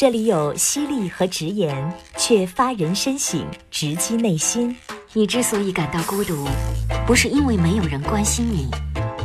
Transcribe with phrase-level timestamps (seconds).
[0.00, 4.74] 这里有犀利和直言，却发人深省，直击内心。
[5.12, 6.48] 你之所以感到孤独，
[7.06, 8.70] 不是因为没有人关心你，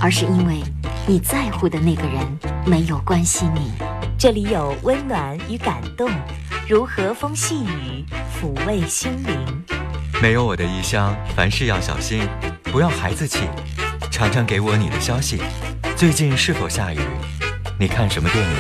[0.02, 0.62] 而是因为
[1.08, 3.72] 你在乎的那个人没有关心你。
[4.20, 6.12] 这里有温暖与感动，
[6.68, 8.04] 如和风细雨，
[8.38, 9.64] 抚慰心灵。
[10.22, 12.28] 没有我的异乡，凡事要小心，
[12.64, 13.48] 不要孩子气。
[14.12, 15.42] 常常给我你的消息，
[15.96, 17.00] 最近是否下雨？
[17.80, 18.56] 你看什么电影？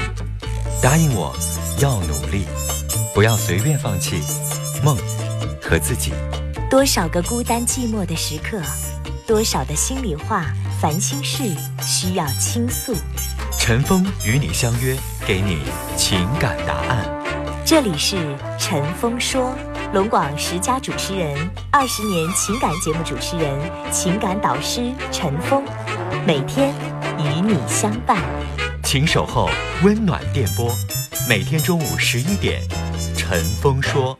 [0.81, 1.35] 答应我。
[1.79, 2.45] 要努力，
[3.13, 4.21] 不要随便放弃
[4.81, 4.97] 梦
[5.61, 6.13] 和自己。
[6.69, 8.61] 多少个孤单寂寞的时刻，
[9.27, 10.45] 多少的心里话、
[10.79, 11.43] 烦心事
[11.85, 12.95] 需要倾诉。
[13.59, 14.95] 陈峰与你相约，
[15.27, 15.63] 给你
[15.97, 17.05] 情感答案。
[17.65, 18.15] 这里是
[18.57, 19.53] 陈峰说，
[19.93, 21.37] 龙广十佳主持人，
[21.71, 23.59] 二十年情感节目主持人，
[23.91, 25.61] 情感导师陈峰，
[26.25, 26.73] 每天
[27.17, 28.17] 与你相伴。
[28.81, 29.49] 请守候
[29.83, 30.73] 温暖电波。
[31.27, 32.61] 每天中午十一点，
[33.17, 34.17] 陈峰说。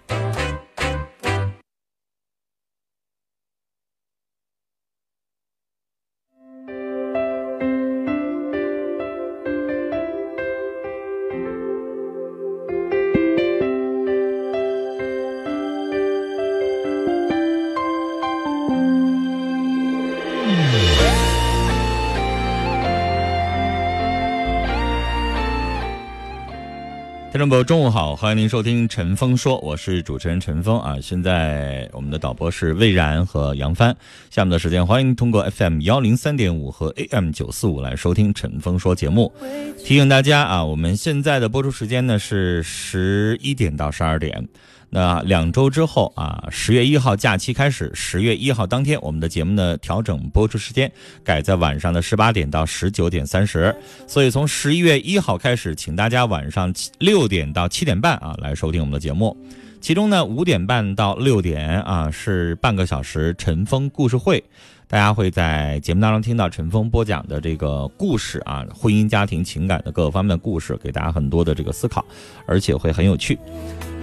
[27.45, 30.97] 众朋友，中午好，欢迎您收听陈峰说，我是主持人陈峰啊。
[30.99, 33.95] 现在我们的导播是魏然和杨帆。
[34.31, 39.31] 下面的时间，欢迎通过 FM 幺零三点五和 AM 九四五来收听陈峰说节目。
[39.77, 44.47] 提醒大家啊，我们现在的播出时间呢是十一点到十二点。
[44.89, 50.89] 那两周之后啊，十月一号假期开始，十月一号当天，我们的节目呢调整播出时间，
[51.23, 53.75] 改在晚上的十八点到十九点三十。
[54.07, 59.35] 所以从十一月一号开始，请大家晚上六点到七点半啊来收听我们的节目。
[59.81, 64.43] 其中呢，五点半到六点啊是半个小时陈峰故事会。
[64.87, 72.05] 大家会在节目当中听到陈峰播讲的这个故事啊，婚姻、家庭、情感的各个方面的故事，给大家很多的这个思考，
[72.47, 73.37] 而且会很有趣。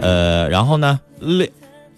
[0.03, 1.47] 呃，然后呢，六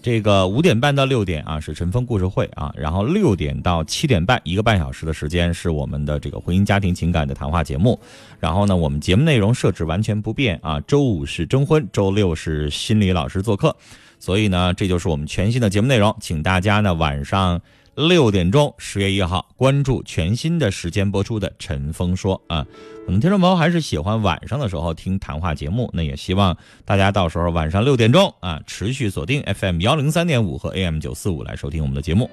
[0.01, 7.99] 这个五点半到六点啊是晨风故事会啊，然后六点到七点半一个半小时的时间是我们的这个婚姻、家庭、情感的谈话节目。
[8.39, 13.75] 然后呢，我们节目内容设置完全不变啊，周五是征婚，周六是心理老师做客，
[14.19, 17.59] 所以呢，这就是我们全新的节目内容，请大家呢晚上。
[17.95, 22.67] 六点钟，十月一号，关注全新的时间播出的《陈峰说》啊，
[23.05, 32.29] 可能听众朋友还是喜欢晚上的时候听谈话节目，那也希望大家到时候晚上六点钟啊，持续锁定 FM 幺零三点五和 AM 九四五来收听我们的节目。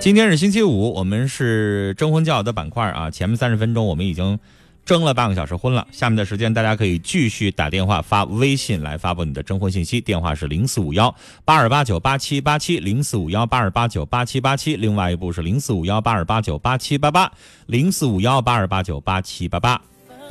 [0.00, 4.38] 今天是星期五，我们是征婚教友的板块啊，前面三十分钟我们已经。
[4.88, 17.30] 征了半个小时婚了，下面的时间大家可以继续打电话、发微信来发布你的征婚信息，电话是零四五幺八二八九八七八七零四五幺八二八九八七八七，另外一部是零四五幺八二八九八七八八
[17.66, 19.78] 零四五幺八二八九八七八八。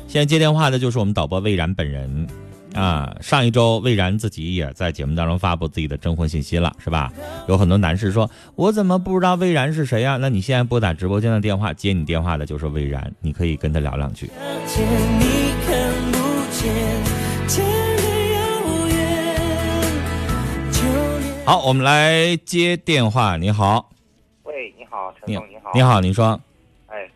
[0.07, 2.28] 现在接电话的就是我们导播魏然本人。
[2.77, 7.11] 啊，上一周魏然自己也在节目当中发布自己的征婚信息了，是吧？
[7.47, 10.17] 有很多男士说，我怎么不知道魏然是谁呀？
[10.17, 14.29] 那你现在拨打直播间的电话，接你电话的就是魏然，你可以跟他聊两句。
[21.45, 23.38] 好，我们来接电话。
[23.38, 23.89] 你好，
[24.44, 26.39] 喂，你好，陈总，你好，你好，你说，
[26.88, 27.09] 哎，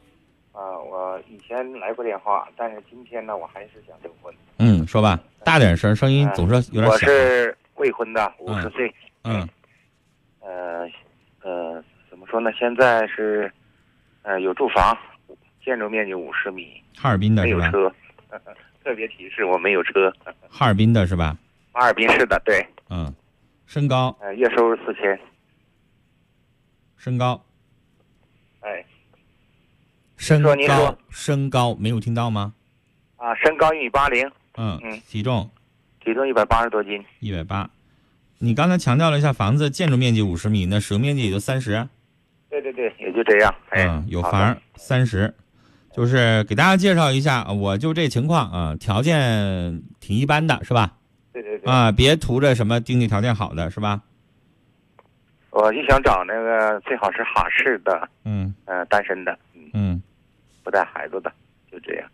[0.53, 4.33] 啊，我以前来过电话，但是今天呢，我还是想征婚。
[4.57, 6.91] 嗯，说吧，大点声，声音总是有点小。
[6.91, 8.93] 我是未婚的，五十岁。
[9.23, 9.47] 嗯。
[10.39, 10.87] 呃
[11.41, 12.51] 呃，怎么说呢？
[12.53, 13.51] 现在是
[14.21, 14.95] 呃有住房，
[15.63, 16.81] 建筑面积五十米。
[16.97, 17.71] 哈尔滨的是吧？
[17.71, 17.95] 没有车。
[18.83, 20.13] 特别提示，我没有车。
[20.49, 21.35] 哈尔滨的是吧？
[21.71, 22.65] 哈尔滨市的，对。
[22.89, 23.13] 嗯。
[23.65, 24.15] 身高？
[24.19, 25.19] 呃，月收入四千。
[26.97, 27.43] 身高？
[28.59, 28.85] 哎。
[30.17, 30.97] 身高？
[31.09, 32.53] 身高没有听到吗？
[33.17, 34.29] 啊，身高一米八零。
[34.57, 35.49] 嗯嗯，体重，
[36.03, 37.69] 体重一百八十多斤，一百八。
[38.39, 41.87] 你刚才强调了一下房子建筑面积五十米，那使用面积也就三十。
[42.49, 43.53] 对对对，也就这样。
[43.69, 45.33] 嗯，有房三十，
[45.93, 50.97] 就是给大家介绍一下，我就这情况啊，条件挺一般的，是吧？
[51.31, 51.71] 对对对。
[51.71, 54.01] 啊，别图着什么经济条件好的，是吧？
[55.51, 59.37] 我就想找那个最好是哈市的，嗯呃，单身的，
[59.73, 60.01] 嗯，
[60.63, 61.31] 不带孩子的，
[61.71, 62.09] 就这样。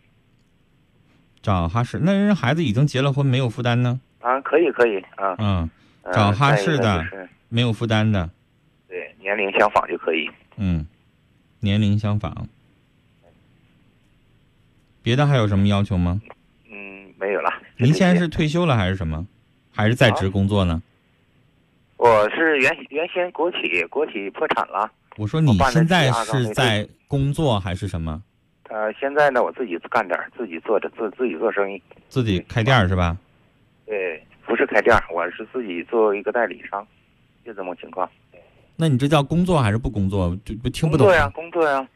[1.48, 3.98] 找哈市，那人孩子已经结了婚，没有负担呢？
[4.20, 5.34] 啊，可以可以啊。
[5.38, 5.70] 嗯，
[6.12, 7.02] 找哈市的，
[7.48, 8.28] 没有负担的。
[8.86, 10.30] 对，年龄相仿就可以。
[10.58, 10.86] 嗯，
[11.60, 12.46] 年龄相仿。
[15.02, 16.20] 别的还有什么要求吗？
[16.70, 17.50] 嗯，没有了。
[17.78, 19.26] 您现在是退休了还是什么？
[19.74, 20.82] 还是在职工作呢？
[21.96, 24.92] 我是原原先国企，国企破产了。
[25.16, 28.22] 我说你现在是在工作还是什么？
[28.68, 31.82] 呃，现在呢，我自己干点儿，自己做着自自己做生意。
[32.08, 33.16] 自己开店儿是吧？
[33.86, 36.86] 对，不是开店儿，我是自己做一个代理商，
[37.44, 38.08] 就这么情况。
[38.76, 40.36] 那你这叫工作还是不工作？
[40.44, 41.14] 就不听不懂工作。
[41.14, 41.88] 呀，工作呀。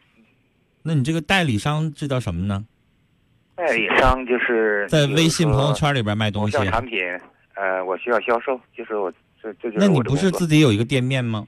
[0.82, 2.64] 那你这个代理商这叫什么呢？
[3.54, 6.56] 代理商就是 在微信朋友圈里边卖东西。
[6.64, 6.98] 产品，
[7.54, 11.46] 呃，我需要销售，就是我这这就是那你不是自己有一个店面吗？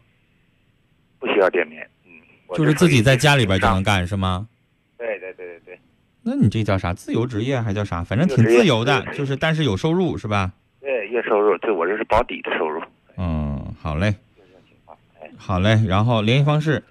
[1.18, 2.12] 不需要店面，嗯，
[2.54, 3.82] 就是自己在家里边就能。
[3.82, 4.46] 干是吗？
[6.26, 6.94] 那你这叫啥？
[6.94, 8.02] 自由职业还叫啥？
[8.02, 10.50] 反正挺自由的就是但是有收入是吧？
[10.80, 12.80] 对，月收入，对我这是保底的收入。
[13.16, 14.14] 嗯，好嘞，
[15.36, 15.78] 好嘞。
[15.86, 16.82] 然后联系方式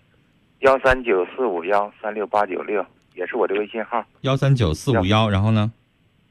[0.60, 2.86] 幺三九四五幺三六八九六，
[3.16, 5.72] 也是我的微信号，幺三九四五幺，然后呢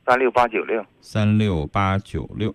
[0.07, 0.85] 三六八九六。
[1.01, 2.55] 三六八九六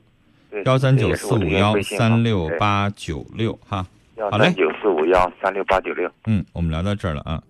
[0.50, 3.86] 对，幺三九四五幺三六八九六哈。
[4.18, 6.12] 幺好嘞三九四五幺三六八九六。
[6.26, 7.42] 嗯，我们聊到这儿了啊。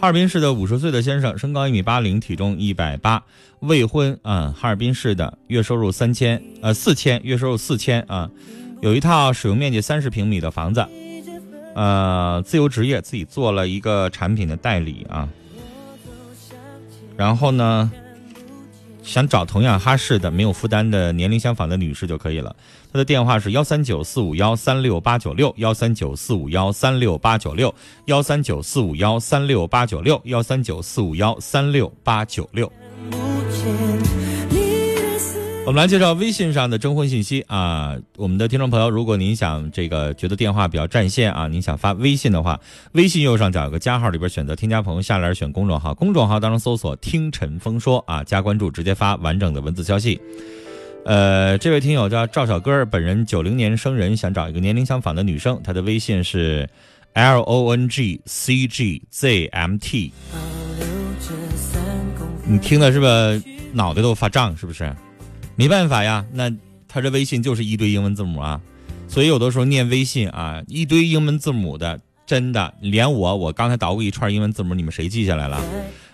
[0.00, 3.22] 哈尔滨市的五十岁的先生，身高一米八零，体重一百八，
[3.60, 4.52] 未婚啊。
[4.56, 8.28] 哈尔滨市的月收入三千，呃四千，月收入四千啊。
[8.80, 10.84] 有一套使用面积三十平米的房子，
[11.74, 15.28] 呃，自由职业，自己做了一个产品的代理啊。
[17.16, 17.92] 然后呢，
[19.02, 22.56] 想找同样哈市的没有负担的年龄相仿的女士就可以了。
[22.92, 27.72] 他的电话是幺三九四五幺三六八九六，幺三九四五幺三六八九六，
[28.06, 32.70] 幺三九四五幺三六八九六，幺三九四五幺三六八九六。
[35.66, 42.58] 我们来介绍微信上的征婚信息啊，我们的听众朋友，如果您想这个觉得电话比较占线啊，您想发微信的话，
[42.92, 50.20] 微信右上角有个加号，里边选择添加朋友，下栏选公众号，公众号当中搜索“听陈峰说”啊，加关注，直接发完整的文字消息。
[51.04, 56.68] 呃，这位听友叫赵小哥儿，本人九零年生人，想找一个年龄相仿的女生，她的微信是
[57.14, 60.12] L O N G C G Z M T。
[62.44, 63.42] 你听的是不是
[63.72, 64.56] 脑袋都发胀？
[64.56, 64.94] 是不是？
[65.56, 66.50] 没办法呀，那
[66.86, 68.60] 他这微信就是一堆英文字母啊，
[69.08, 75.60] 所以有的时候念微信啊，一堆英文字母的，真的连我我刚才捣鼓一串英文字母，你们谁记下来了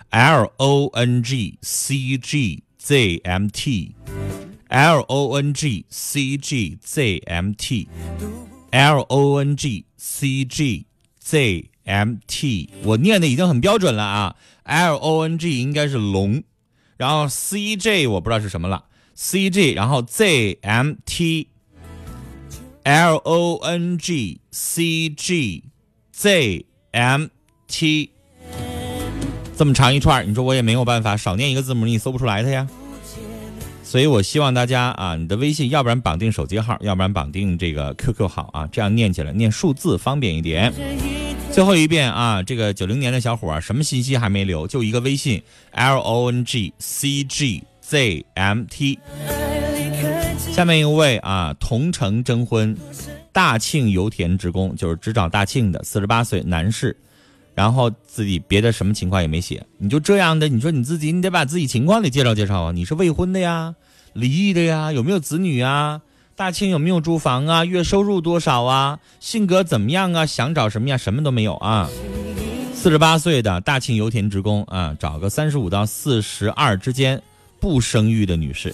[0.09, 3.95] ？L O N G C G Z M T。
[4.69, 7.87] L O N G C G Z M T
[8.71, 10.85] L O N G C G
[11.19, 14.35] Z M T，我念的已经很标准了啊。
[14.63, 16.43] L O N G 应该是龙，
[16.97, 18.85] 然后 C J 我不知道是什么了
[19.15, 21.47] ，C G，然后 Z M T
[22.83, 25.63] L O N G C G
[26.11, 27.27] Z M
[27.67, 28.11] T，
[29.57, 32.67] 这么长一串，你说我也没有办法，少念一个字母你搜不出来的呀。
[33.87, 40.73] 所以我希望大家啊，你的微信要不然绑定手机号，要不然绑定这个 QQ 号啊，这样念起来念数字方便一点。
[41.53, 45.41] 最后一遍啊，这个九零年的小伙儿什么信息还没留，就一个微信
[45.71, 48.99] L O N G C G Z M T。
[50.51, 52.77] 下面一位啊，同城征婚，
[53.31, 56.97] 大庆油田职工，就是只找大庆的，四十八岁男士。
[57.57, 62.71] 然后自己别的什么情况也没写，你就这样的，你说你自己，你得把自己情况得介绍介绍啊。
[62.71, 63.73] 你是未婚的呀，
[64.13, 65.99] 离异的呀，有没有子女啊？
[66.35, 67.65] 大庆有没有住房啊？
[67.65, 68.99] 月收入多少啊？
[69.19, 70.23] 性格怎么样啊？
[70.23, 70.97] 想找什么呀？
[70.97, 71.89] 什么都没有啊。
[72.75, 77.19] 四十八岁的大庆油田职工啊，找个三十五到四十二之间
[77.59, 78.71] 不生育的女士。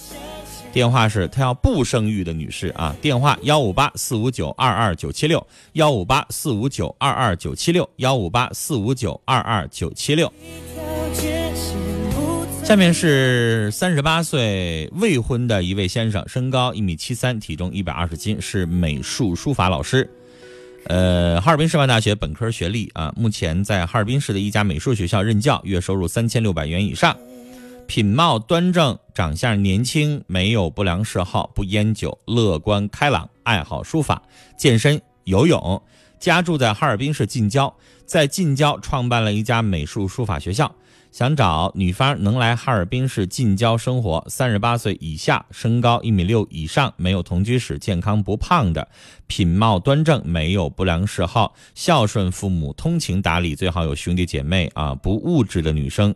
[0.74, 10.30] 电话是他要不生育的女士啊，电话幺五八四五九二二九七六幺五八四五九二二九七六幺五八四五九二二九七六。
[12.64, 20.10] 下面是三十八岁未婚的一位先生，身高一米七三，体重一百二十斤，是美术书法老师。
[20.86, 27.16] 呃，哈尔滨师范大学本科学历啊，目前在哈尔滨市的一家美术学校任教，月收入三千六百元以上。
[27.86, 34.22] 品貌端正，长相年轻，没有不良嗜好，不烟酒，乐观开朗，爱好书法、
[34.56, 35.82] 健身、游泳。
[36.18, 37.74] 家住在哈尔滨市近郊，
[38.06, 40.74] 在近郊创办了一家美术书法学校。
[41.12, 48.88] 想找女方能来哈尔滨市近郊生活，三十八岁以下，身高一米六以上，没有同居史，健康不胖的，
[49.28, 56.12] 品貌端正，没有不良嗜好，孝顺父母，通情达理，最好有兄弟姐妹啊，不物质的女生。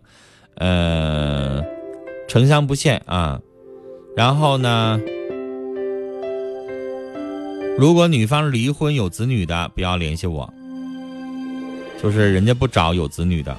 [0.59, 1.63] 呃，
[2.29, 3.41] 城乡不限啊。
[4.17, 5.01] 然后呢，
[7.79, 10.53] 如果女方离婚有子女的，不要联系我，
[12.03, 13.57] 就是人家不找有子女的。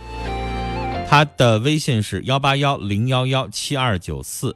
[1.07, 4.55] 他的微信是幺八幺零幺幺七二九四，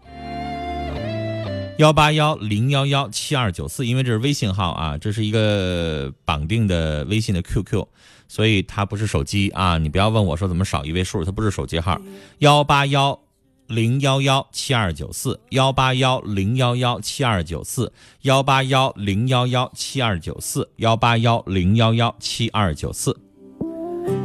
[1.79, 7.87] 幺八幺零幺幺七二九四，因为这是微信号啊，这是一个绑定的微信的 QQ，
[8.33, 9.77] 所以它不是手机啊。
[9.77, 12.01] 你不要问我说怎么少一位数，它不是手机号。
[12.39, 13.19] 幺八幺
[13.67, 23.15] 零幺幺七二九四，幺八幺零幺幺七二九四，幺八幺零幺幺七二九四，幺八幺零幺幺七二九四。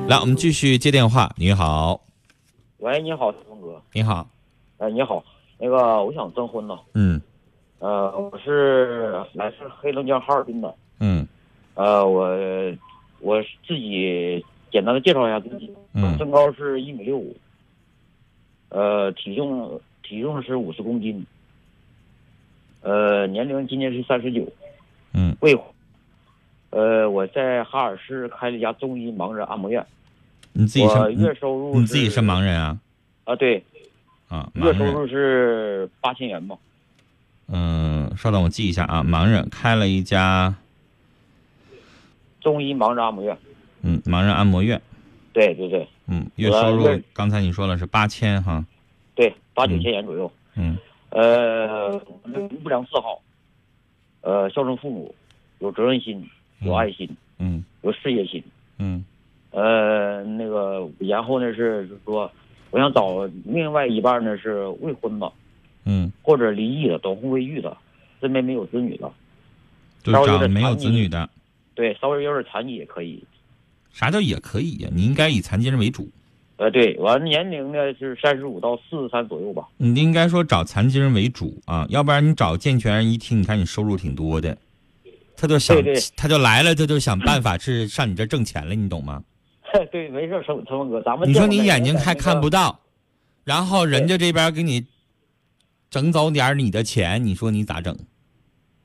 [0.08, 1.30] 来，我们继续接电话。
[1.36, 2.00] 你好，
[2.78, 3.82] 喂，你好，峰哥。
[3.92, 4.26] 你好，
[4.78, 5.22] 哎，你好，
[5.58, 6.74] 那个我想征婚呢。
[6.94, 7.20] 嗯
[7.80, 10.74] 呃，我是来自黑龙江哈尔滨的。
[11.00, 11.28] 嗯
[11.74, 12.26] 呃，我
[13.20, 15.70] 我自己简单的介绍一下自己。
[15.94, 17.36] 嗯身高是一米六五。
[18.68, 21.24] 呃，体重体重是五十公斤。
[22.82, 24.46] 呃，年龄今年是三十九，
[25.14, 25.64] 嗯未婚。
[26.70, 29.84] 呃，我在哈尔市开了一家中医盲人按摩院。
[30.52, 32.78] 你自己是月收入你你自己是盲人啊？
[33.24, 33.34] 啊？
[33.36, 33.62] 对，
[34.28, 36.56] 啊，月收入是八千元吧。
[37.48, 39.02] 嗯，稍等，我记一下啊。
[39.02, 40.54] 盲人开了一家
[42.48, 43.36] 中医盲人按摩院。
[43.82, 44.80] 嗯盲人按摩院，
[45.32, 45.86] 对对对。
[46.06, 48.64] 嗯，月收入刚才你说了是八千哈，
[49.14, 49.80] 对，八九嗯。
[49.80, 50.30] 千元左右。
[50.56, 50.76] 嗯。
[51.10, 51.98] 呃，
[52.62, 53.20] 不良嗜好，
[54.22, 55.14] 呃，孝顺父母，
[55.58, 56.26] 有责任心，
[56.60, 57.62] 有爱心，嗯。
[57.82, 58.42] 有事业心。
[58.78, 59.04] 嗯。
[59.50, 62.30] 呃，那个，然后呢是就是说，
[62.70, 65.32] 我想找另外一半呢是未婚的，
[65.84, 67.76] 嗯，或者离异的，短婚未育的，
[68.20, 69.10] 身边没有子女的，
[70.02, 71.28] 就找没有子女的，
[71.78, 73.22] 对，稍微有点残疾也可以。
[73.92, 74.88] 啥叫也可以呀？
[74.92, 76.10] 你应该以残疾人为主，
[76.56, 79.68] 呃，对，完了年龄呢是三十五到四十三左右吧。
[79.76, 84.58] 你应该说找残疾人为主啊，要不然你找健全人，一听你看你收入挺多的，
[85.36, 89.22] 他就想对对他就来了，他就想办法是上你这挣钱了，你懂吗？
[89.92, 92.80] 对，没事儿，陈陈文哥，咱们你说你眼睛还看不到，
[93.44, 94.84] 然后人家这边给你
[95.90, 97.96] 整走点你的钱，你说你咋整？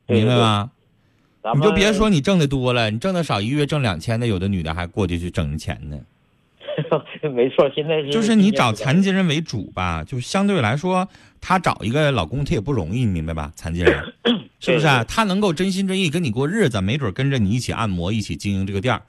[0.06, 0.72] 明白吗？
[1.44, 6.00] 咱们你就别说你挣的多了，你挣的少，一个月挣两千的，有的女的还过去去挣钱呢。
[7.36, 11.08] 没错，现在是就是你找残疾人为主吧，就相对来说，
[11.42, 13.52] 她找一个老公她也不容易，你明白吧？
[13.56, 13.94] 残疾人
[14.60, 15.04] 是不是啊？
[15.04, 19.02] 对他能够真心真意跟你过日子，没准跟着你一起按摩，一起经营这个店儿。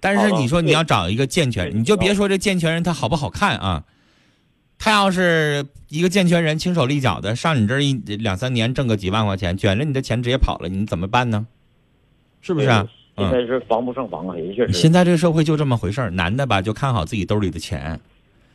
[0.00, 3.84] 但是你说你要找一个健全人，你就别说这健全人他好不好看啊，
[4.78, 11.46] 他要是一个健全人，轻手利脚的，上你这儿一两三年挣个几万块钱，卷着你的钱直接跑了，你怎么办呢？
[12.42, 12.86] 是不是啊？
[13.16, 14.72] 现在是防不胜防啊，也确实。
[14.72, 18.00] 现在这个社会就这么回事儿，男的吧就看好自己兜里的钱，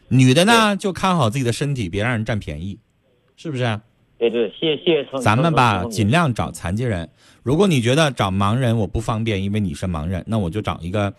[0.10, 2.78] 女的呢就看好自己的身体，别让人占便宜，
[3.36, 3.82] 是不是啊？
[4.18, 5.22] 对对，谢谢陈。
[5.22, 7.08] 咱们吧尽量找残疾人。
[7.44, 11.14] 如果你觉得找盲人我不方便，因为你是盲人，那我就找一个，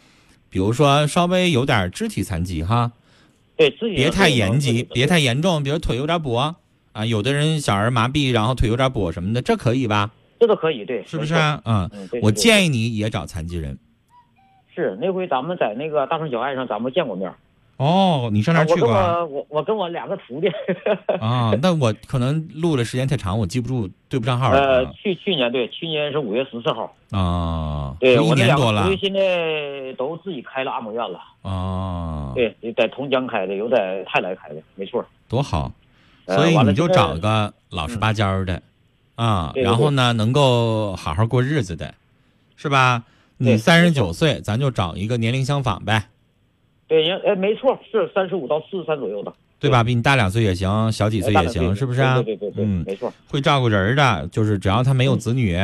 [0.50, 2.90] 比如说稍微有点肢体残疾哈，
[3.56, 6.54] 对自己别太严重疾，别太严重，比如腿有点跛
[6.92, 10.10] 啊，有的人小儿麻痹，然后腿有点跛什么的，这可以吧？
[10.38, 11.34] 这都可以，对，是不是？
[11.34, 11.60] 啊？
[11.64, 12.20] 嗯，嗯，对。
[12.22, 13.78] 我建议你也找残疾人。
[14.74, 17.28] 是那回咱们在那个大城小爱上咱们见过面，
[17.78, 19.24] 哦，你上那儿去过啊？
[19.24, 20.48] 我我我跟我两个徒弟，
[21.20, 27.96] 啊，那我可能录的时间太长，我记不住，对不上号 呃，去去年对，去年是五月十四号，啊。
[27.98, 35.04] 对一年多了现在都自己开了按摩院了，啊。，对，在同江开的，有在泰来开的，没错。
[35.28, 35.72] 多好。
[36.26, 38.62] 呃所以你就找个老实巴交的，
[39.18, 41.92] 啊，然后呢能够好好过日子的，
[42.54, 43.02] 是吧？
[43.36, 46.04] 你对三十九岁，咱就找一个年龄相仿呗，
[46.86, 49.82] 对，人哎，没错，是三十五到四十三左右的，对吧？
[49.82, 52.14] 比你大两岁也行，小几岁也行，是不是啊？
[52.22, 53.12] 对对对对，嗯没错。
[53.28, 55.56] 会照顾人的，就是只要他没有子女，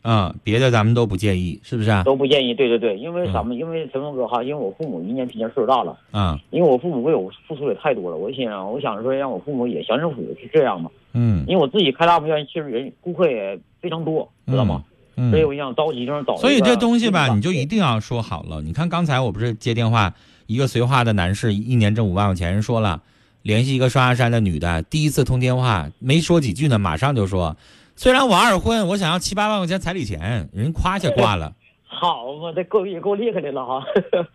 [0.00, 2.02] 啊，别的咱们都不介意，是不是啊？
[2.04, 10.90] 都不介意，对对对，因为嗯咱们、因为陈峰哥哈，因为我父母一年比年岁数大了，啊，因为我父母为我付出也太多了，我心想我想说让我父母也享受福，是这样嘛。
[11.12, 14.84] 嗯因为我自己开大摩院，其实人顾客也非常多，知道吗？
[15.16, 16.36] 嗯所以我想着急就是找。
[16.36, 18.62] 所以这东西吧，你就一定要说好了。
[18.62, 20.14] 你看刚才我不是接电话，
[20.46, 23.02] 一个绥化的男士一年挣五万块钱，人说了，
[23.42, 27.56] 联系一个双鸭山的女的，第一次通电话没说几句呢，马上就说，
[27.96, 31.52] 虽然我二婚，我想要七八万块钱彩礼钱，人夸下挂了。
[31.84, 33.84] 好嘛，这够也够厉害的了哈。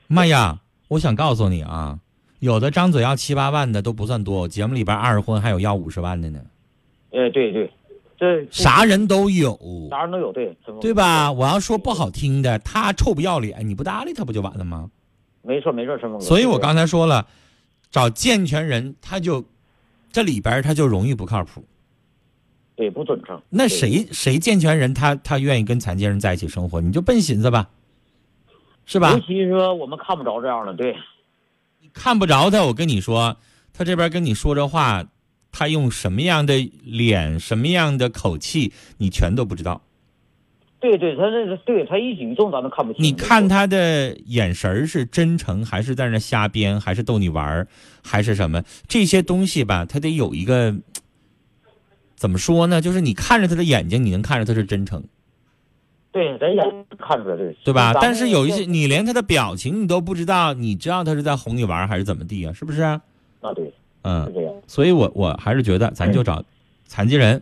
[0.07, 1.97] 妈呀，我想告诉你啊，
[2.39, 6.39] 有的张嘴要七八万的都不算多，节目里边二婚还有要五十万的呢，
[7.15, 7.71] 呃，对对，
[8.17, 9.57] 这啥人都有。
[9.89, 10.93] 啥人都有，对，对？
[10.93, 11.31] 吧？
[11.31, 14.89] 我要说不好听的，他臭不要脸，你不搭理他不就完了吗？
[15.41, 16.25] 没错没错，陈峰哥。
[16.25, 17.25] 所以我刚才说了，
[17.89, 19.45] 找健全人，他就
[20.11, 21.63] 这里边他就容易不靠谱。
[22.75, 23.41] 对不准成。
[23.49, 27.69] 那谁谁健全人，他他愿意跟残疾人在一起生活，你就笨寻思吧，
[28.85, 29.19] 是吧尤？
[29.21, 30.93] 其是说我们看不着这样的，对
[31.93, 33.37] 看不着他，我跟你说，
[33.71, 35.05] 他这边跟你说这话，
[35.57, 39.81] 他用什么样的脸、什么样的口气，你全都不知道。
[40.81, 43.01] 对对，他这个对他一举一动咱都看不清。
[43.01, 47.67] 你看他的眼神儿是真诚，还是在那瞎编，还是逗你玩儿，
[48.03, 48.61] 还是什么？
[48.85, 50.75] 这些东西吧，他得有一个
[52.15, 52.81] 怎么说呢？
[52.81, 55.01] 就是你看着他的眼睛，你能看着他是真诚，
[56.11, 57.93] 对，咱眼看出来对，对吧？
[57.99, 62.53] 但是有一些，你连他的表情你都不知道，你知道他是在哄你玩儿还是怎么地啊？
[62.53, 62.81] 是不是？
[62.83, 63.01] 啊，
[63.55, 63.73] 对，
[64.05, 64.53] 是嗯，这样。
[64.67, 66.43] 所以我我还是觉得咱就找
[66.85, 67.41] 残疾人，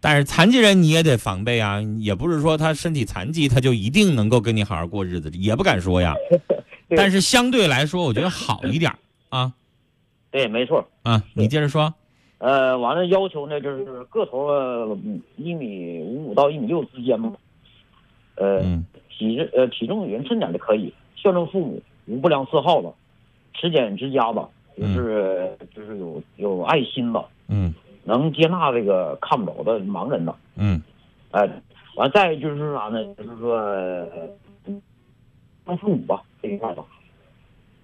[0.00, 6.14] 但是残疾人你也得防备啊，也不是说他身体残疾他就一定能够跟你好好过日子，也不敢说呀。
[6.94, 8.92] 但是相对来说，我觉得好一点
[9.30, 9.52] 啊
[10.30, 10.86] 对，没错。
[11.02, 11.94] 啊，你接着说。
[12.38, 14.98] 呃，完了要求呢，就是个头呃
[15.36, 17.32] 一米五五到一米六之间嘛。
[18.34, 22.90] 呃，嗯体质呃体重匀称点的可以，孝顺父母，无不良嗜好吧，
[23.60, 27.74] 勤俭持家的，就是、就是有有爱心的，嗯
[28.04, 30.34] 能接纳这个看不着的盲人的。
[30.56, 30.82] 嗯
[31.30, 31.48] 哎，
[31.96, 33.04] 完再就是啥呢？
[33.14, 34.08] 就是说，呃
[35.64, 36.84] 孝顺父母吧这一块吧。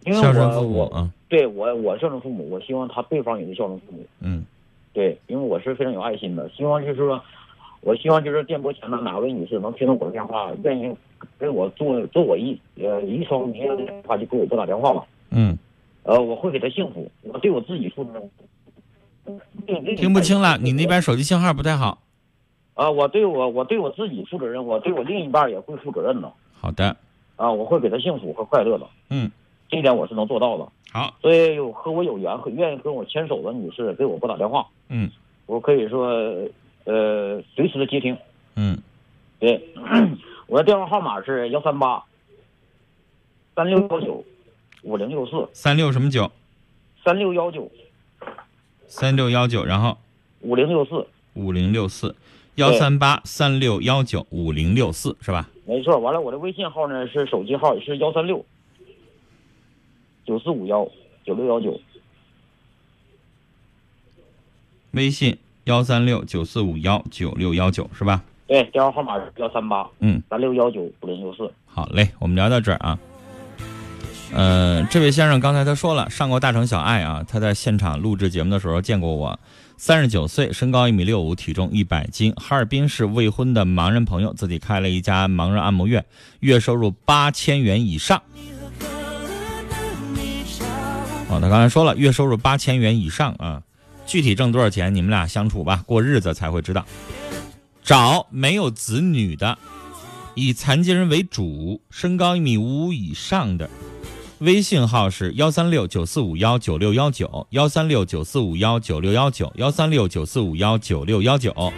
[0.05, 4.07] 因为孝顺父母我我啊，对我我孝顺父母，我希望他对方也是孝顺父母。
[4.21, 4.45] 嗯
[4.93, 7.21] 对，因为我是非常有爱心的，希望就是说，
[7.83, 10.93] 我希望就是电波前的哪位女士能听到我的电话，愿意
[11.39, 15.05] 给我做做我一呃一双明月的电话，就给我拨打电话吧。
[15.31, 15.57] 嗯，
[16.09, 18.31] 呃，我会给他幸福，我对我自己负责任。
[19.95, 21.99] 听不清了，你那边手机信号不太好。
[22.73, 26.33] 啊，我对我我对我自己负责任，我对我另一半也会负责任的。
[26.59, 26.97] 好的，
[27.37, 29.31] 啊，我会给他幸福和快乐的，嗯，
[29.69, 30.67] 这一点我是能做到的。
[30.91, 35.11] 好，所以有和我有缘和愿意跟我牵手的女士给我拨打电话，嗯
[35.45, 36.09] 我可以说
[36.85, 38.17] 呃随时的接听。
[38.57, 38.79] 嗯
[39.39, 39.63] 对，
[40.49, 42.03] 我的电话号码是幺三八
[43.55, 44.25] 三六幺九
[44.89, 46.33] 五零六四三六什么九？
[47.05, 47.71] 三六幺九
[48.87, 49.99] 三六幺九，然后
[50.41, 52.17] 五零六四，五零六四
[52.55, 55.51] 幺三八三六幺九五零六四是吧？
[55.67, 55.99] 没错。
[55.99, 58.43] 完了，我的微信号呢是手机号也是幺三六
[60.25, 60.89] 九四五幺
[61.23, 61.79] 九六幺九。
[64.93, 68.25] 微信幺三六九四五幺九六幺九是吧？
[68.47, 71.53] 对，电话号码是幺三八嗯，三六幺九五零六四。
[71.67, 72.99] 好嘞，我们聊到这儿啊。
[74.33, 79.41] 呃，这位先生刚才他说了，上过大城小爱啊，他在现场录制节目的时候见过我，
[79.79, 86.05] 三十九岁，身高一米六五，体重一百斤，哈尔滨市未婚的盲人朋友，自己开了一家盲人按摩院，
[86.41, 88.23] 月收入八千元以上。
[91.31, 93.63] 哦，他刚才说了，月收入八千元以上啊，
[94.07, 96.85] 具体挣多少钱，你们俩相处吧，过日子才会知道。
[97.83, 99.57] 找没有子女的，
[100.35, 103.69] 以残疾人为主，身高一米五五以上的。
[104.41, 111.73] 微信号是幺三六九四五幺九六幺九，幺三六九四五幺九六幺九，幺三六九四五幺九六幺九。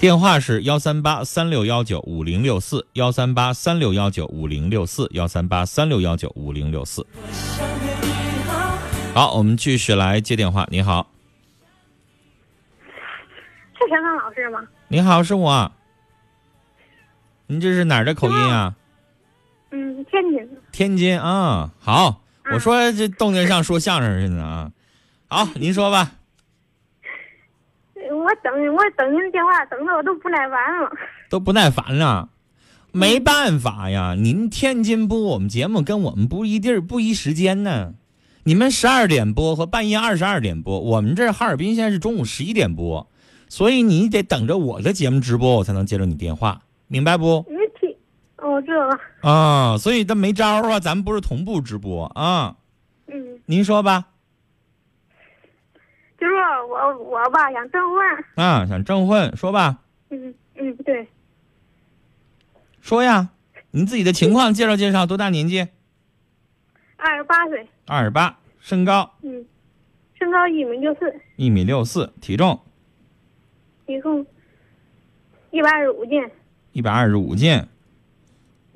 [0.00, 7.06] 电话是幺三八三六幺九五零六四，幺三八三六幺九五零六四，幺三八三六幺九五零六四。
[9.14, 10.66] 好，我们继续来接电话。
[10.70, 11.06] 你好，
[13.74, 14.60] 是陈芳老师吗？
[14.88, 15.70] 你好，是我。
[17.48, 18.74] 您这是哪儿的口音啊？
[19.96, 20.60] 嗯，天津的。
[20.70, 24.70] 天津啊，好，嗯我说这动静像说相声似的啊。
[25.28, 26.12] 好，您说吧。
[27.94, 30.90] 我等我等您电话等的我都不耐烦了。
[31.28, 32.28] 都不耐烦了，
[32.92, 37.94] 没办法呀，您天津播我们节目跟我们不一地儿不一时间呢。
[38.44, 43.08] 你们十二点播和半夜二十二点播，我们这哈尔滨现在是中午十一点播，
[43.48, 47.44] 所以你得等着我的节目直播，我才能接着你电话，明白不？
[47.48, 47.55] 你
[48.62, 52.56] 听，哦，这个，啊，所以这没招儿啊，咱们不是同步直播啊。
[53.06, 54.06] 嗯，您说吧，
[56.18, 56.36] 就说
[56.68, 59.78] 我我吧想征婚，啊，想征婚，说吧，
[60.10, 61.06] 嗯嗯，对，
[62.80, 63.28] 说呀，
[63.70, 65.68] 您自己的情况介绍介绍，多大年纪？
[66.96, 69.14] 二十八岁，二十八，身高？
[69.22, 69.44] 嗯，
[70.14, 72.58] 身高一米六四，一米六四，体重？
[73.86, 74.26] 体重
[75.52, 76.28] 一百二十五斤，
[76.72, 77.62] 一百二十五斤。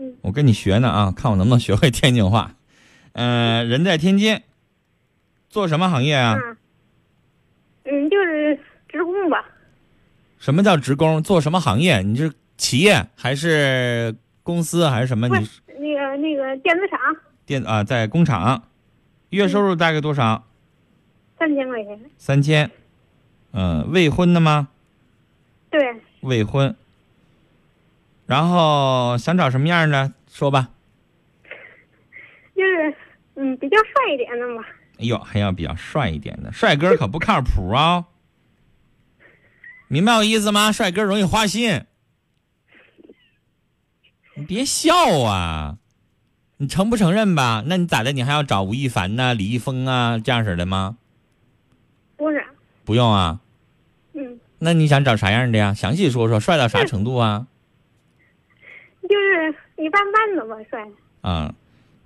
[0.00, 2.54] 嗯我跟你学呢啊，看我能不能学会天津话。
[3.12, 4.40] 呃，人在天津，
[5.50, 6.36] 做什么行业啊？
[6.36, 6.56] 嗯，
[7.84, 8.58] 嗯，就是
[8.88, 9.44] 职工吧，
[10.38, 11.22] 什么叫职工？
[11.22, 12.00] 做什么行业？
[12.00, 15.28] 你是企业还是公司还是什么？
[15.28, 15.46] 不你
[15.78, 16.98] 那个那个电子厂，
[17.44, 18.62] 电啊，在工厂，
[19.28, 20.46] 月收入大概多少？
[21.38, 22.70] 三千块钱，三千。
[23.52, 24.68] 嗯、未婚的吗？
[25.70, 25.80] 对，
[26.20, 26.74] 未婚。
[28.30, 30.12] 然后想找什么样的？
[30.30, 30.70] 说吧。
[32.54, 32.94] 就是
[33.34, 34.62] 嗯比较帅一点的嘛，
[35.00, 38.04] 哎呦，还要比较帅一点的，帅哥可不靠谱啊！
[39.88, 40.70] 明白我意思吗？
[40.70, 41.82] 帅哥容易花心。
[44.36, 45.78] 你别笑啊！
[46.58, 47.64] 你承不承认吧？
[47.66, 48.12] 那你咋的？
[48.12, 50.98] 你还要找吴亦凡呐、李易峰啊这样式的吗？
[52.16, 52.44] 不是，
[52.84, 53.40] 不用啊。
[54.12, 55.74] 嗯，那你想找啥样的呀？
[55.74, 57.48] 详细说说，帅到啥程度啊？
[59.10, 60.88] 就是一般般的吧，帅。
[61.20, 61.52] 啊、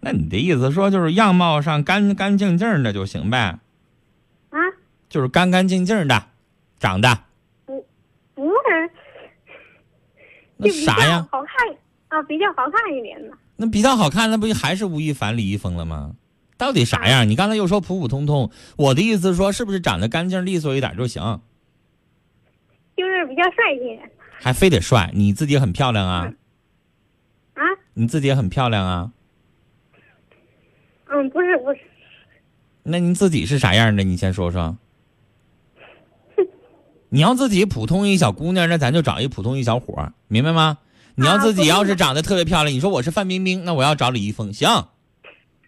[0.00, 3.58] 那你的意思说就是样貌上干干净净的就行呗？
[4.48, 4.58] 啊，
[5.10, 6.24] 就是干干净净的，
[6.78, 7.18] 长得
[7.66, 7.86] 不
[8.34, 8.90] 不是，
[10.56, 11.28] 那啥呀？
[11.30, 11.76] 好看
[12.08, 13.36] 啊，比较好看一点的。
[13.56, 16.16] 那比较好看，那不还是吴亦凡、李易峰了吗？
[16.56, 17.28] 到底啥样？
[17.28, 21.40] 你刚才又说普普通通，我的意思是说，是不是长得干净利索一点就行？
[22.96, 25.10] 就是比较帅一点还非得帅？
[25.14, 26.32] 你自己很漂亮啊，啊。
[27.94, 29.12] 你自己也很漂亮啊。
[31.06, 31.80] 嗯，不是不是，
[32.82, 34.02] 那你自己是啥样的？
[34.02, 34.76] 你先说说。
[37.08, 40.78] 你要自己普通一小姑娘，那咱就找一普通一小伙儿，明白吗？
[41.14, 44.68] 你要自己要是长得特别漂亮，你说我是范冰冰，那我要找李易峰，行。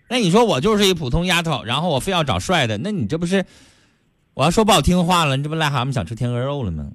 [0.08, 3.46] 那你说我就是一普通丫头，然后我非要找帅的，那你这不是
[4.34, 6.90] 我要说不好听话了，你这不癞蛤蟆想吃天鹅肉了吗？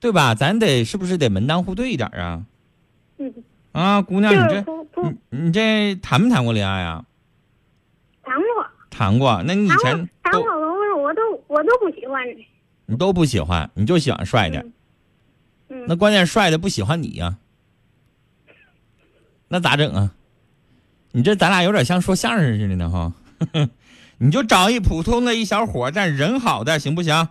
[0.00, 0.34] 对吧？
[0.34, 2.46] 咱得是不是得门当户对一点啊？
[3.18, 3.34] 嗯，
[3.72, 4.64] 啊，姑娘，你这
[5.02, 7.04] 你你这谈没谈过恋爱啊？
[8.22, 12.46] 谈过，谈过，那你以谈前都谈过，我我都我都不喜欢这。
[12.86, 14.60] 你都不喜欢，你就喜欢帅的。
[14.60, 14.72] 嗯
[15.68, 17.36] 嗯，那关键帅的不喜欢你呀、
[19.46, 20.12] 那咋整啊？
[21.12, 23.12] 你这咱俩有点像说相声似的呢哈。
[24.18, 27.28] 你就找一普通的一小伙，但人好的行不行？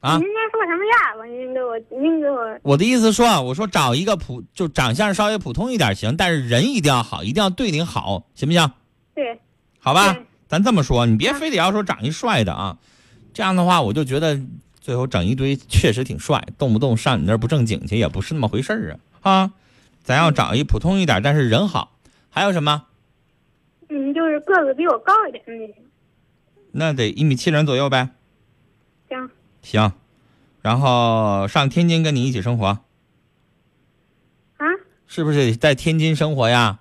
[0.00, 1.26] 啊您，该说什么样我？
[1.26, 8.70] 您给我，您给我，我的意思说啊，我说找一个普就长相稍微普通一点行，但是人一定要好，一定要对你好，行不行？
[9.14, 9.40] 对，
[9.78, 12.78] 好吧，咱这么说，你别非得要说长一帅的啊，
[13.32, 14.38] 这样的话我就觉得
[14.80, 19.52] 最后整一堆 确实挺帅，动不动上你那儿不正经去也不是那么回事儿啊啊！
[20.04, 21.96] 咱要找一普通一点，但是人好，
[22.30, 22.84] 还有什么？
[23.88, 25.76] 嗯，就是个子比我高一点的那种。
[26.70, 28.10] 那得一米七零左右呗。
[29.08, 29.30] 行，
[29.66, 29.92] 行，
[30.62, 32.66] 然后上天津跟你一起生活，
[34.58, 34.64] 啊，
[35.08, 36.78] 是不是得在天津生活呀？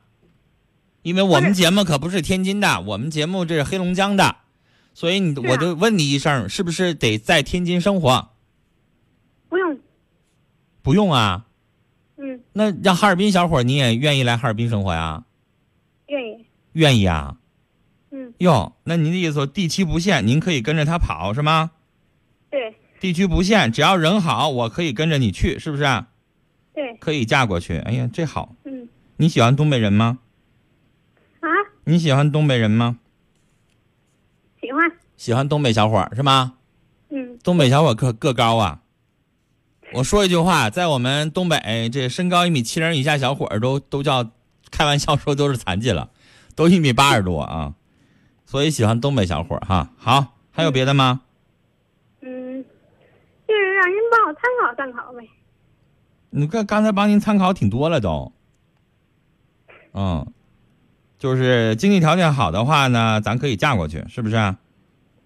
[1.02, 4.36] 因为我们节目可不是天津的，我们节目这是黑龙江的，
[4.94, 8.30] 所以你啊我就问你一声，是不是得在天津生活？
[9.50, 9.80] 不用，
[10.84, 11.48] 不用啊，
[12.18, 15.24] 嗯，那让哈尔滨小伙你也愿意来哈尔滨生活呀？
[16.06, 17.38] 愿意，愿意啊？
[18.12, 21.72] 嗯，哟，那您的意思说地区不限，您可以跟着他跑是吗？
[22.56, 26.08] 对地区不限，只要人好，我可以跟着你去，是不是啊？
[26.74, 27.78] 对，可以嫁过去。
[27.80, 28.56] 哎呀，这好。
[28.64, 28.88] 嗯，
[29.18, 30.20] 你喜欢东北人吗？
[31.42, 31.50] 啊，
[31.84, 32.98] 你喜欢东北人吗？
[34.62, 36.54] 喜欢，喜欢东北小伙儿是吗？
[37.10, 38.80] 嗯，东北小伙儿个个高啊。
[39.94, 44.32] 我说一句话，在我们东北，这身高一米七零以下小伙儿都都叫
[44.72, 46.10] 开玩笑说都是残疾了，
[46.56, 47.76] 都一米八十多啊。
[48.46, 49.92] 所以喜欢东北小伙儿哈。
[49.98, 51.22] 好，还有别的吗？
[53.86, 55.28] 嗯，就是让您帮我参考参考呗。
[56.32, 58.32] 你看刚才帮您参考挺多了都。
[59.94, 60.26] 嗯，
[61.18, 64.58] 就是经济条件好的话呢，咱可以嫁过去，是不是啊？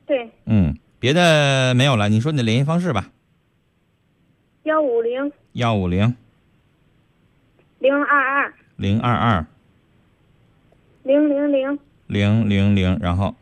[0.05, 3.09] 对，嗯，别的没有了，你说你的联系方式吧。
[4.63, 5.31] 幺五零。
[5.53, 6.15] 幺五零。
[7.79, 8.53] 零二二。
[8.75, 9.45] 零二二。
[11.03, 11.79] 零零零。
[12.07, 13.33] 零零零，然后。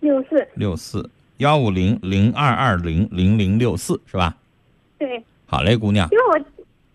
[0.00, 4.36] 六四，六四幺五零零二二零零零六四是吧？
[4.98, 6.32] 对，好嘞，姑娘，因为我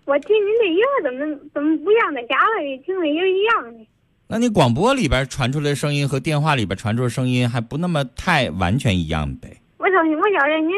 [0.06, 3.86] 我听您这音儿怎么怎么不像在家里听的音一样呢？
[4.28, 9.58] 那你广播里边传出来的声音和电话里边传出的声音还不那么太完全一样呗？
[9.78, 10.72] 我瞅我觉着您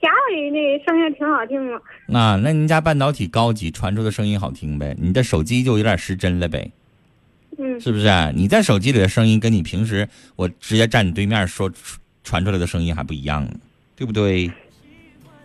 [0.00, 1.80] 家里那声音挺好听的。
[2.06, 4.94] 那那您家半导体高级，传出的声音好听呗？
[5.00, 6.70] 你的手机就有点失真了呗？
[7.58, 8.30] 嗯，是不是、啊？
[8.34, 11.70] 你在手机里的声音跟你平时我直接站你对面说
[12.24, 13.52] 传出来的声音还不一样呢，
[13.94, 14.50] 对不对？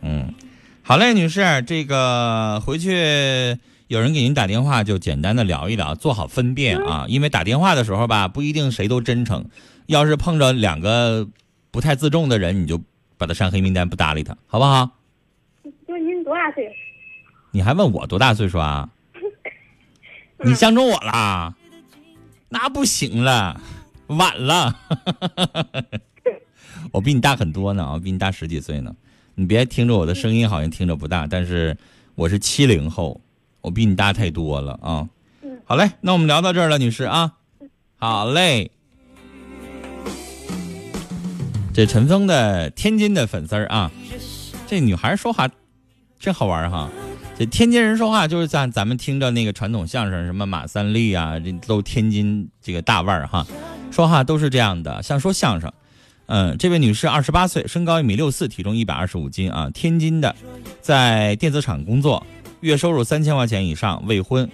[0.01, 0.33] 嗯，
[0.81, 7.05] 好嘞，女士，这个回去有人给您打电话，就简单的聊一聊，做好分辨啊。
[7.09, 9.45] 因为打电话的时候吧，不一定谁都真诚，
[9.87, 11.27] 要是碰着两个
[11.69, 12.81] 不太自重的人，你就
[13.17, 14.89] 把他删黑名单，不搭理他，好不好？
[15.85, 16.71] 就您多大岁数？
[17.51, 18.89] 你还问我多大岁数啊？
[20.45, 21.53] 你相中我啦？
[22.47, 23.59] 那不行了，
[24.07, 24.75] 晚了。
[26.91, 28.95] 我比你大很多呢，我比你大十几岁呢。
[29.35, 31.77] 你别听着我的声音好像听着不大，但是
[32.15, 33.21] 我是七零后，
[33.61, 35.07] 我比你大太多了啊。
[35.41, 37.33] 嗯好嘞，那我们聊到这儿了，女士啊。
[37.97, 38.71] 好嘞。
[41.73, 43.91] 这陈峰的天津的粉丝儿啊，
[44.67, 45.47] 这女孩说话
[46.19, 46.89] 真好玩哈。
[47.37, 53.47] 这天津人说话就是像咱们听着那个传统相声，什么马三立啊，这都天津这个大腕儿哈，
[53.91, 55.71] 说话都是这样的，像说相声。
[56.31, 60.35] 嗯，这位女士二十八岁，身高一米六四，体重一百二十五斤啊，天津的，
[60.79, 62.23] 在电子厂工作，
[62.59, 64.47] 月收入三千块钱以上，未婚。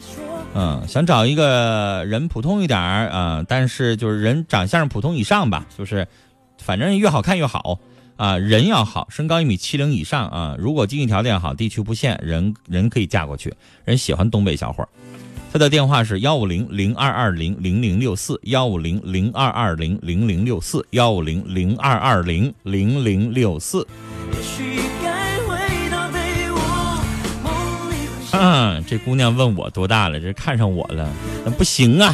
[0.54, 6.08] 嗯，想找一个人普通一点儿啊，但是就是人长相普通以上吧，就是
[6.58, 7.78] 反正越好看越好
[8.16, 14.88] 啊，人要好，身高一米七零以上啊，如果经济条件好，地区不限，人人可以嫁过去，人喜欢东北小伙儿。
[15.56, 23.88] 他的电话是幺五零零二二零零零六四幺五零零二二零零零六四幺五零零二二零零零六四。
[28.34, 31.10] 嗯，这姑娘问我多大了，这看上我了，
[31.46, 32.14] 那不行啊！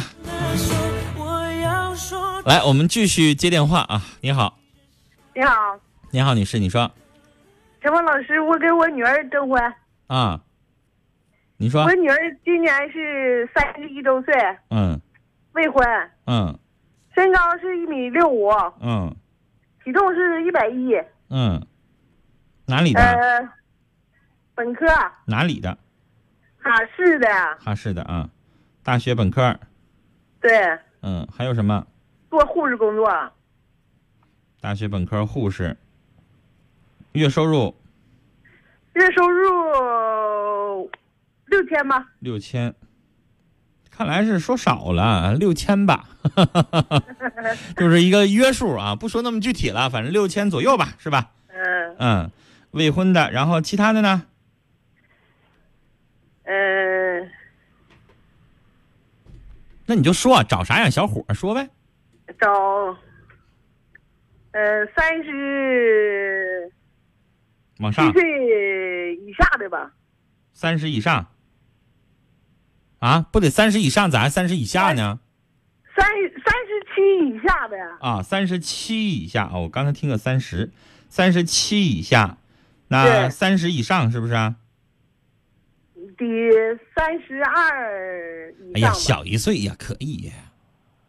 [2.44, 4.00] 来，我们继续接电话啊！
[4.20, 4.56] 你好，
[5.34, 5.52] 你好，
[6.12, 6.88] 你好，女士，你说
[7.82, 9.60] 陈峰老师，我给我女儿征婚，
[10.06, 10.38] 啊？
[11.62, 11.84] 你说。
[11.84, 14.34] 我，女儿今年是三十一周岁，
[14.70, 15.00] 嗯。
[15.52, 15.86] 未婚，
[16.26, 16.58] 嗯。
[17.14, 19.14] 身高是一米六五，嗯。
[19.84, 20.92] 体重是一百一，
[21.30, 21.64] 嗯，
[22.66, 23.00] 哪里的？
[23.00, 23.48] 呃，
[24.56, 24.86] 本科，
[25.26, 25.76] 哪里的？
[26.58, 27.28] 哈市的，
[27.60, 28.28] 哈市的啊，
[28.82, 29.56] 大学本科。
[30.40, 30.50] 对，
[31.02, 31.86] 嗯，还有什么？
[32.30, 33.12] 做护士工作，
[34.60, 35.76] 大学本科护士，
[37.12, 37.74] 月收入？
[38.94, 39.50] 月收入
[41.52, 42.74] 六千吧，六千，
[43.90, 46.08] 看来是说少了，六千吧，
[47.76, 51.30] 就是一个约数啊，不说那么具体了，反正六千左右吧，是吧？
[51.48, 51.96] 嗯。
[51.98, 52.30] 嗯，
[52.70, 54.22] 未婚的，然后其他的呢？
[56.44, 57.30] 嗯，
[59.84, 61.68] 那你就说找啥样小伙说呗。
[62.40, 62.50] 找，
[64.52, 66.72] 呃，三十
[67.80, 68.10] 往上。
[68.14, 69.92] 岁以下的吧，
[70.52, 71.26] 三十以上，
[73.02, 75.18] 啊，不得三十以上，咋还三十以下呢？
[75.96, 80.70] 三三十七以下的，啊，三十七以下哦，我刚才听个三十，
[81.08, 82.36] 三十七以下，
[82.86, 84.54] 那三十以上是不是啊？
[86.16, 86.24] 得
[86.94, 90.32] 三十二以哎呀，小一岁呀，可以呀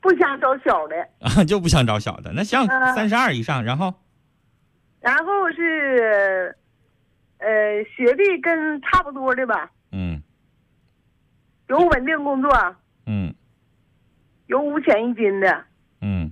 [0.01, 0.95] 不想找小的。
[1.19, 2.33] 啊，就不想找小的。
[2.33, 3.93] 那行，嗯三十二以上，然后
[4.99, 6.57] 然后是，
[7.37, 9.82] 呃，学历跟差不多的吧，嗯
[11.67, 13.33] 有稳定工作，嗯。
[14.47, 15.63] 有五险一金的，
[16.01, 16.31] 嗯，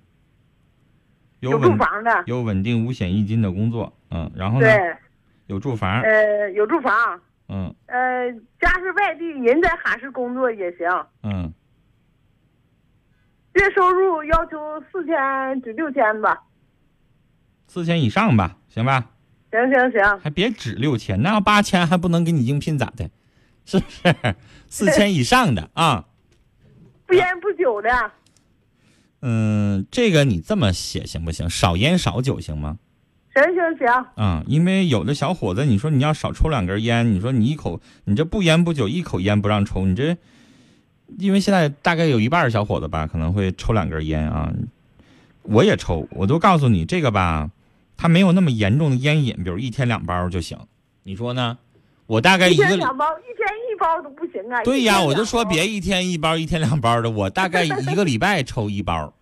[1.39, 4.97] 有有住房的，有稳定五险一金的工作，嗯，然后呢，对，
[5.47, 7.73] 有住房，呃，有住房，嗯。
[7.87, 11.51] 呃，家是外地人在哈市工作也行，嗯，
[13.53, 14.57] 月收入要求
[14.91, 16.43] 四千至六千吧，
[17.67, 19.09] 四千以上吧，行吧？
[19.51, 23.09] 行行行，还别指六千，那要八千还不能给你应聘咋的？
[23.71, 24.35] 是不是？
[24.67, 26.05] 四千以上的啊。
[27.07, 27.89] 不烟不酒的，
[29.21, 31.49] 嗯，这个你这么写行不行？
[31.49, 32.77] 少烟少酒行吗？
[33.33, 40.17] 行行行，啊、因为有的小伙子，你说你要少抽两根烟，你说你一口，你这不烟不酒，一口烟不让抽，你这，
[41.17, 44.53] 因为现在大概有一半儿小伙子吧，可能会抽两根烟啊。
[45.43, 47.51] 我也抽，我都告诉你这个吧，
[47.97, 50.57] 它没有那么严重的烟瘾，比如一天两包就行，
[51.03, 51.57] 你说呢？
[52.11, 54.61] 我大概一一个两包，一天一包都不行啊。
[54.65, 59.13] 对呀，我就说别一天一包，一天两包的，我大概一个礼拜抽一包，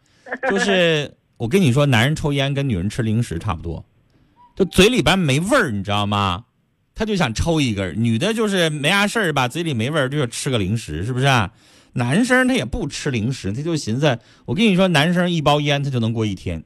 [0.50, 3.86] 就是我跟你说，男人抽烟跟女人吃零食差不多，
[4.56, 6.46] 就嘴里边没味儿，你知道吗？
[6.96, 11.52] 他就想抽一根儿，女的就是没啥事儿吧，嘴里没味儿，就想吃个零食，是不是啊？
[11.94, 16.64] 男生他也不吃零食，他就寻思，我跟你说，男生一包烟他就能过一天，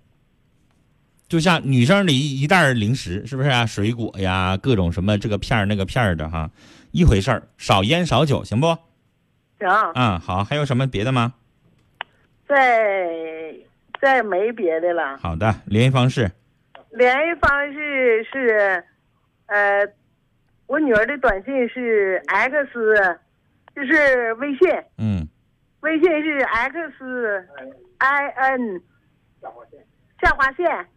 [1.34, 3.66] 就像女生的一一袋零食，是不是啊？
[3.66, 6.52] 水果呀，各种什么这个片儿那个片儿的哈，
[6.92, 8.68] 一回事儿，少烟少酒，行不？
[9.58, 11.34] 行，嗯，好，还有什么别的吗？
[12.48, 13.52] 再
[14.00, 15.18] 再没别的了。
[15.18, 16.30] 好的，联系方式，
[16.92, 18.84] 联系方式是，
[19.48, 19.88] 呃，
[20.68, 22.54] 我女儿的短信是 X，
[23.76, 24.70] 就是微信，
[25.00, 25.28] 嗯
[25.80, 26.78] 微信是 X
[27.98, 28.80] I N
[30.22, 30.88] 下划线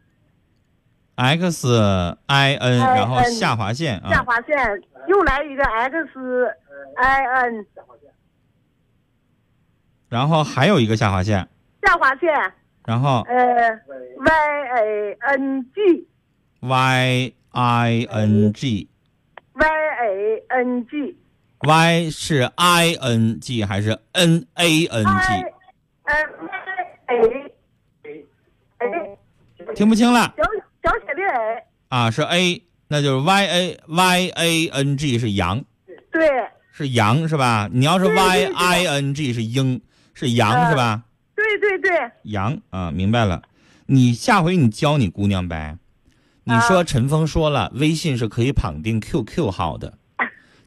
[1.16, 6.08] N，I N 然后下划线啊，下划线，又来一个 X
[6.96, 7.66] I N
[10.08, 11.48] 然后还有一个下划线，
[11.82, 12.28] 下划线，
[12.84, 13.34] 然后呃
[14.18, 14.30] Y
[14.74, 16.06] A N G
[16.60, 18.88] Y I N G。
[19.58, 21.16] Y A N G
[21.60, 26.38] Y 是 I N G 还是 N A N I G？N
[27.06, 27.54] A，
[28.76, 28.86] 哎，
[29.74, 30.34] 听不清了。
[30.36, 30.44] 小
[30.86, 35.64] 小写的 A，啊，是 A，那就是 Y A Y A N G 是羊，
[36.12, 36.28] 对，
[36.70, 37.68] 是羊是吧？
[37.72, 39.80] 你要是对对 Y 对 I N G 是鹰，
[40.14, 41.02] 是羊嗯是吧？
[41.34, 43.42] 对对对，羊啊，明白了。
[43.86, 45.76] 你下回你教你姑娘呗。
[46.44, 49.98] 你说啊陈峰说了，微信是可以绑定 QQ 号的，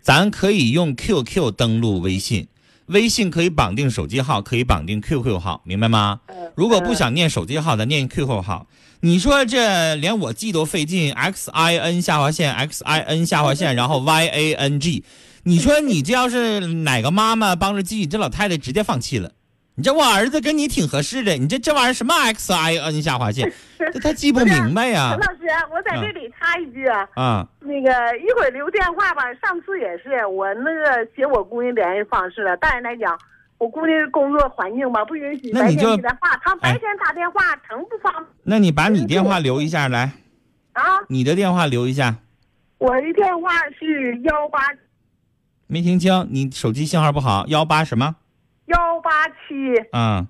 [0.02, 2.50] 咱可以用 QQ 登录微信，
[2.90, 6.20] 微信可以绑定手机号，可以绑定 QQ 号，明白吗？
[6.28, 8.68] 嗯如果不想念手机号，咱念 QQ 号。
[9.02, 15.06] 你说这连我记都费劲，X I N 下划线 X I N 下划线，然后 Y A N G，
[15.44, 19.32] 你说你这要是哪个妈妈帮着记，这老太太直接放弃了。
[19.80, 23.50] 你这我儿子跟你挺合适的，你这这玩意儿什么 X I N 下划线，
[23.94, 25.12] 这他记不明白呀。
[25.12, 27.48] 陈老师，我在这里插一句啊，啊！
[27.62, 29.22] 那个一会儿留电话吧。
[29.36, 33.18] 上次也是我那个写我姑娘联系方式了，但是来讲，
[33.58, 38.26] 我姑娘工作环境吧不允许白那你就天接电话，她白哎天打电话成不方便。
[38.44, 40.12] 那你把你电话留一下来，
[40.74, 40.84] 啊。
[41.08, 42.18] 你的电话留一下，
[42.80, 44.60] 我的电话是幺八。
[45.68, 48.08] 没听清，你手机信号不好，幺八什么？
[48.08, 48.14] 幺
[49.10, 50.28] 八七啊？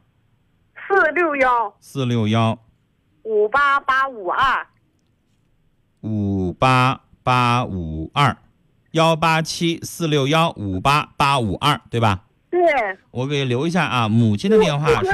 [0.88, 2.58] 四六幺四六幺
[3.24, 4.66] 五八八五二。
[6.00, 8.38] 五八八五二，
[8.92, 12.24] 幺八七四六幺五八八五二，对吧？
[12.50, 12.62] 对，
[13.12, 14.08] 我给留一下啊。
[14.08, 15.14] 母亲的电话不合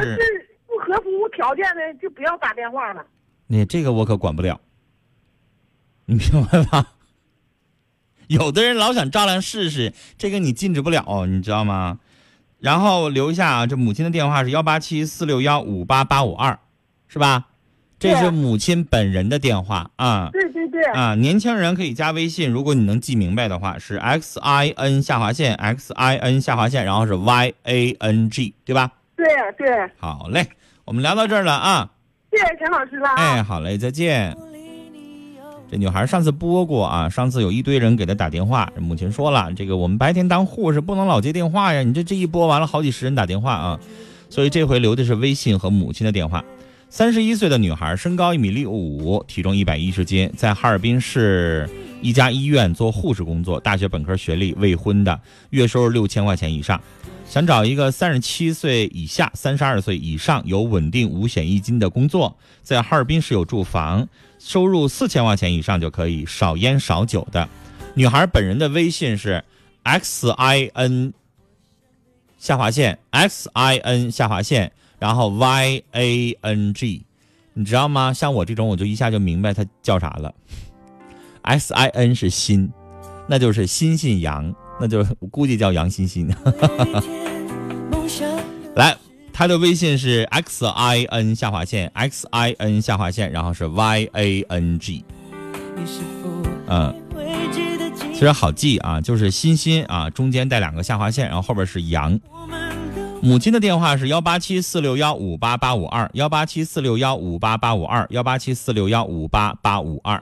[0.68, 3.04] 不合乎条件的就不要打电话了。
[3.48, 4.62] 你这个我可管不了，
[6.06, 6.92] 你明白吧？
[8.28, 12.00] 有的人老想照亮试试，这个你禁止不了，你知道吗？
[12.66, 16.58] 然后留一下啊，这母亲的电话是幺八七四六幺五八八五二，
[17.08, 17.46] 是吧？
[18.00, 20.30] 这是母亲本人的电话啊。
[20.34, 28.92] 对对对，啊，年轻人可以加微信，如果你能记明白的话，是 x i n 下划线 x i n 下划线，然后是 y a n g，对吧？
[29.16, 29.28] 对
[29.60, 30.48] 对，好嘞，
[30.86, 31.92] 我们聊到这儿了啊。
[32.32, 33.16] 谢谢陈老师了啊。
[33.16, 34.36] 哎，好嘞，再见。
[35.70, 43.80] 这女孩上次播过啊，上次有一堆人给她打电话，母亲说了，这个我们白天当护士不能老接电话呀，你这这一播完了，好几十人打电话啊，
[44.30, 46.44] 所以这回留的是微信和母亲的电话。
[46.96, 51.70] 三十一岁的女孩，身高一米六五，体重一百一十斤，在哈尔滨市
[52.02, 56.82] 一家医院做护士工作，大学本科学历，未婚的，月收入六千块钱以上，
[57.28, 64.08] 想找一个三十七岁以下、三十二岁以上有稳定五险一金的工作，在哈尔滨市有住房，
[64.40, 67.50] 收入四千块钱以上就可以，少烟少酒的。
[67.96, 69.44] 女孩本人的微信是
[69.84, 71.14] x i n
[72.38, 74.72] 下划线 x i n 下划线，
[75.06, 77.06] 然后 y a n g，
[77.54, 78.12] 你知道吗？
[78.12, 80.34] 像我这种，我就一下就明白它叫啥了。
[81.44, 82.68] s i n 是心，
[83.28, 86.28] 那就是心信阳，那就是我估计叫杨欣欣。
[88.76, 88.98] 来，
[89.32, 95.06] 他的微信是 x i n 下划线 x i n 下划线，然后是 y a n g。
[96.66, 96.96] 嗯，
[98.12, 102.20] 其实好记啊，就是欣欣啊，中间带两个下划线，然后后边是杨。
[103.22, 110.22] 母亲的电话是幺八七四六幺五八八五二，幺八七四六幺五八八五二，幺八七四六幺五八八五二。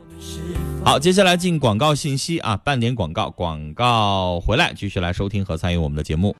[0.86, 6.32] 好，接下来进广告信息啊，半点广告，广告回来继续来收听和参与我们的节目。